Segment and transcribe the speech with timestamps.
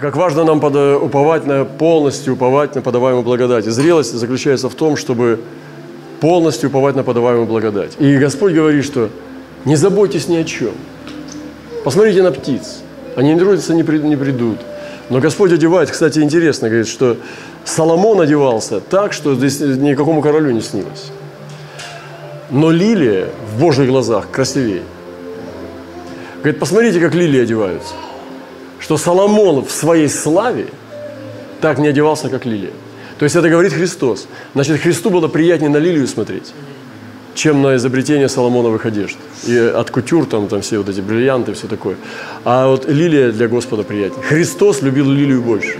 [0.00, 3.66] как важно нам под- уповать на полностью уповать на подаваемую благодать.
[3.66, 5.40] И зрелость заключается в том, чтобы
[6.20, 7.92] полностью уповать на подаваемую благодать.
[7.98, 9.08] И Господь говорит, что
[9.64, 10.72] не заботьтесь ни о чем.
[11.84, 12.80] Посмотрите на птиц.
[13.16, 14.58] Они не трудятся, не при- не придут.
[15.10, 17.16] Но Господь одевает, кстати, интересно, говорит, что
[17.64, 21.10] Соломон одевался так, что здесь никакому королю не снилось.
[22.50, 24.82] Но лилия в Божьих глазах красивее.
[26.38, 27.94] Говорит, посмотрите, как лилии одеваются.
[28.78, 30.68] Что Соломон в своей славе
[31.60, 32.70] так не одевался, как лилия.
[33.18, 34.28] То есть это говорит Христос.
[34.54, 36.52] Значит, Христу было приятнее на лилию смотреть,
[37.34, 39.16] чем на изобретение Соломоновых одежд.
[39.46, 41.96] И от кутюр там, там все вот эти бриллианты, все такое.
[42.44, 44.22] А вот лилия для Господа приятнее.
[44.22, 45.76] Христос любил лилию больше.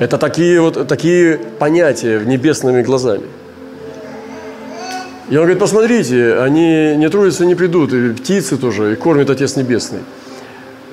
[0.00, 3.24] Это такие вот такие понятия небесными глазами.
[5.30, 9.56] И он говорит, посмотрите, они не трудятся, не придут, и птицы тоже, и кормит Отец
[9.56, 10.00] Небесный.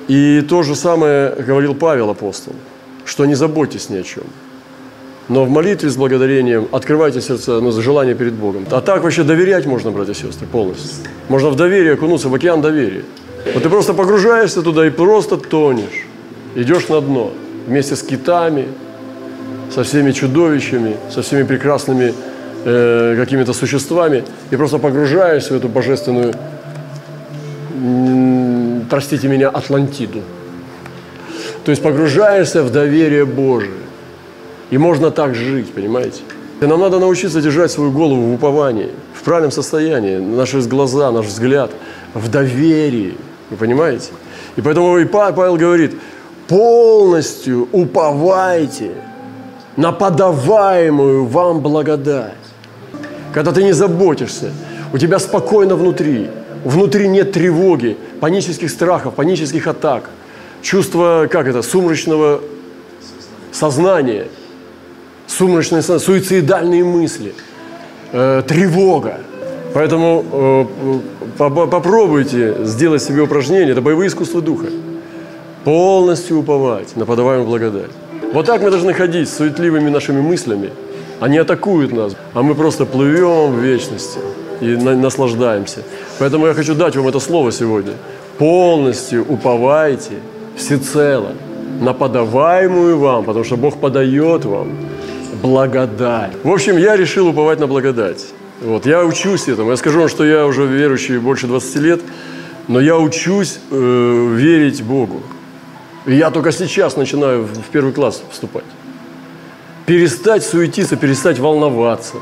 [0.08, 2.54] И то же самое говорил Павел апостол,
[3.04, 4.24] что не заботьтесь ни о чем.
[5.28, 8.66] Но в молитве с благодарением открывайте сердце, ну, желание перед Богом.
[8.70, 11.06] А так вообще доверять можно, братья и сестры, полностью.
[11.28, 13.04] Можно в доверие окунуться, в океан доверия.
[13.54, 16.06] Вот ты просто погружаешься туда и просто тонешь.
[16.54, 17.32] Идешь на дно
[17.66, 18.66] вместе с китами,
[19.72, 22.12] со всеми чудовищами, со всеми прекрасными
[22.64, 26.34] э, какими-то существами, и просто погружаешься в эту божественную,
[28.92, 30.20] простите меня, Атлантиду.
[31.64, 33.80] То есть погружаешься в доверие Божие.
[34.70, 36.20] И можно так жить, понимаете?
[36.60, 41.24] И нам надо научиться держать свою голову в уповании, в правильном состоянии, наши глаза, наш
[41.24, 41.70] взгляд
[42.12, 43.14] в доверии.
[43.48, 44.10] Вы понимаете?
[44.56, 45.92] И поэтому и Па- Павел говорит,
[46.46, 48.90] полностью уповайте
[49.76, 52.44] на подаваемую вам благодать.
[53.32, 54.50] Когда ты не заботишься,
[54.92, 56.28] у тебя спокойно внутри,
[56.64, 60.10] внутри нет тревоги, панических страхов, панических атак,
[60.62, 62.40] чувства, как это, сумрачного
[63.52, 64.26] сознания,
[65.26, 67.34] сознание, суицидальные мысли,
[68.12, 69.20] э, тревога.
[69.74, 70.64] Поэтому э,
[71.38, 74.66] по- попробуйте сделать себе упражнение, это боевые искусства духа.
[75.64, 77.90] Полностью уповать на подаваемую благодать.
[78.32, 80.70] Вот так мы должны ходить с суетливыми нашими мыслями.
[81.20, 84.18] Они атакуют нас, а мы просто плывем в вечности
[84.62, 85.82] и на- наслаждаемся.
[86.18, 87.92] Поэтому я хочу дать вам это слово сегодня.
[88.38, 90.12] Полностью уповайте
[90.56, 91.32] всецело
[91.80, 94.68] на подаваемую вам, потому что Бог подает вам
[95.42, 96.32] благодать.
[96.44, 98.24] В общем, я решил уповать на благодать.
[98.62, 99.70] Вот, я учусь этому.
[99.70, 102.00] Я скажу вам, что я уже верующий больше 20 лет,
[102.68, 105.20] но я учусь э, верить Богу.
[106.06, 108.64] И я только сейчас начинаю в первый класс вступать.
[109.86, 112.14] Перестать суетиться, перестать волноваться,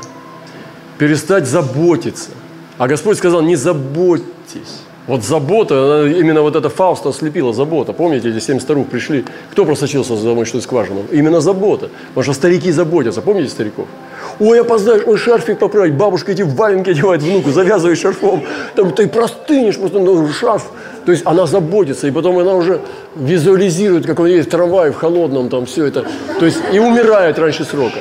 [1.01, 2.29] перестать заботиться.
[2.77, 4.83] А Господь сказал, не заботьтесь.
[5.07, 7.91] Вот забота, именно вот эта Фауста ослепила, забота.
[7.91, 11.05] Помните, эти семь старух пришли, кто просочился за замочную скважину?
[11.11, 11.89] Именно забота.
[12.09, 13.23] Потому что старики заботятся.
[13.23, 13.87] Помните стариков?
[14.39, 18.43] Ой, опоздаешь, ой, шарфик поправить, бабушка эти валенки одевает внуку, завязывай шарфом,
[18.75, 20.69] там ты простынешь, просто ну, шарф.
[21.05, 22.79] То есть она заботится, и потом она уже
[23.15, 26.05] визуализирует, как он едет в трамвае в холодном, там все это.
[26.39, 27.97] То есть и умирает раньше срока.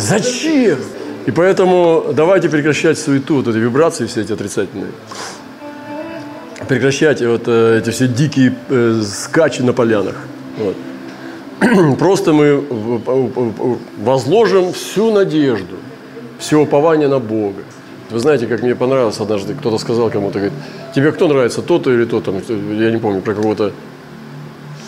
[0.00, 0.78] Зачем?
[1.26, 4.92] И поэтому давайте прекращать суету, вот эти вибрации все эти отрицательные.
[6.68, 10.16] Прекращать вот э, эти все дикие э, скачи на полянах.
[10.56, 10.76] Вот.
[11.98, 12.64] Просто мы
[13.98, 15.76] возложим всю надежду,
[16.38, 17.62] все упование на Бога.
[18.10, 20.58] Вы знаете, как мне понравилось однажды, кто-то сказал кому-то, говорит,
[20.94, 23.72] тебе кто нравится, тот или тот, там, я не помню, про какого-то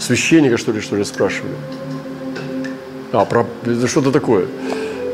[0.01, 1.55] священника, что ли, что ли, спрашивали.
[3.13, 3.47] А, про
[3.87, 4.47] что-то такое.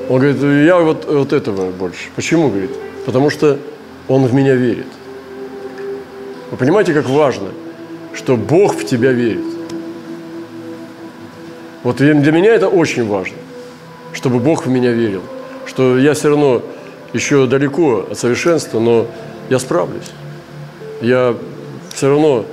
[0.09, 2.09] Он говорит, я вот, вот этого больше.
[2.17, 2.71] Почему, говорит?
[3.05, 3.59] Потому что
[4.09, 4.87] он в меня верит.
[6.51, 7.49] Вы понимаете, как важно,
[8.15, 9.45] что Бог в тебя верит.
[11.83, 13.37] Вот для меня это очень важно,
[14.15, 15.23] чтобы Бог в меня верил.
[15.67, 16.63] Что я все равно
[17.13, 19.07] еще далеко от совершенства, но
[19.51, 20.11] я справлюсь.
[21.03, 21.37] Я
[21.95, 22.47] все равно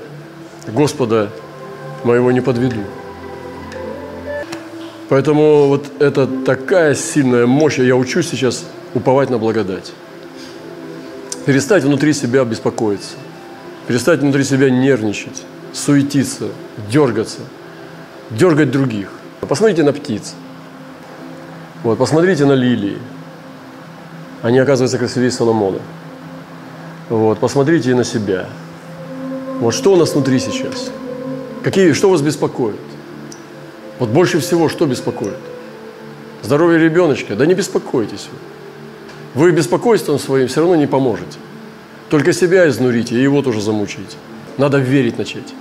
[0.68, 1.30] Господа
[2.04, 2.82] моего не подведу.
[5.10, 9.92] Поэтому вот это такая сильная мощь, я учусь сейчас уповать на благодать.
[11.46, 13.16] Перестать внутри себя беспокоиться,
[13.88, 15.44] перестать внутри себя нервничать,
[15.74, 16.46] суетиться,
[16.92, 17.42] дергаться,
[18.32, 19.12] дергать других.
[19.42, 20.34] Посмотрите на птиц,
[21.84, 22.98] вот, посмотрите на лилии.
[24.42, 25.78] Они, оказываются, красивее Соломона.
[27.10, 28.48] Вот, посмотрите на себя.
[29.60, 30.90] Вот что у нас внутри сейчас?
[31.64, 32.80] Какие, что вас беспокоит?
[34.00, 35.38] Вот больше всего что беспокоит?
[36.42, 37.36] Здоровье ребеночка.
[37.36, 38.38] Да не беспокойтесь вы.
[39.42, 41.38] Вы беспокойством своим все равно не поможете.
[42.10, 44.18] Только себя изнурите и его тоже замучаете.
[44.58, 45.54] Надо верить начать.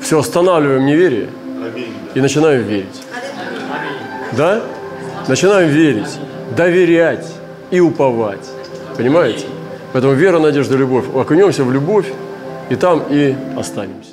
[0.00, 1.28] Все, останавливаем неверие
[2.14, 3.02] и начинаем верить.
[4.36, 4.62] Да?
[5.26, 6.18] Начинаем верить,
[6.56, 7.26] доверять
[7.70, 8.48] и уповать.
[8.96, 9.46] Понимаете?
[9.92, 11.06] Поэтому вера, надежда, любовь.
[11.14, 12.06] Окунемся в любовь
[12.68, 14.10] и там и останемся.